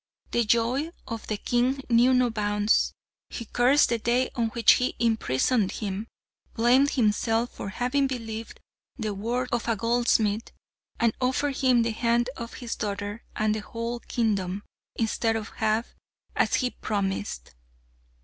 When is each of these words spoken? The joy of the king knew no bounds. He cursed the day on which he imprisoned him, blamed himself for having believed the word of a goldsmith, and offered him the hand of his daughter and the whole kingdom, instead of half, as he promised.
The 0.31 0.43
joy 0.45 0.89
of 1.07 1.27
the 1.27 1.37
king 1.37 1.83
knew 1.87 2.11
no 2.11 2.31
bounds. 2.31 2.91
He 3.29 3.45
cursed 3.45 3.89
the 3.89 3.99
day 3.99 4.31
on 4.33 4.47
which 4.47 4.71
he 4.71 4.95
imprisoned 4.97 5.73
him, 5.73 6.07
blamed 6.55 6.89
himself 6.93 7.51
for 7.53 7.69
having 7.69 8.07
believed 8.07 8.59
the 8.97 9.13
word 9.13 9.49
of 9.51 9.67
a 9.67 9.75
goldsmith, 9.75 10.51
and 10.99 11.13
offered 11.21 11.57
him 11.57 11.83
the 11.83 11.91
hand 11.91 12.31
of 12.35 12.55
his 12.55 12.75
daughter 12.75 13.23
and 13.35 13.53
the 13.53 13.59
whole 13.59 13.99
kingdom, 13.99 14.63
instead 14.95 15.35
of 15.35 15.49
half, 15.49 15.93
as 16.35 16.55
he 16.55 16.71
promised. 16.71 17.53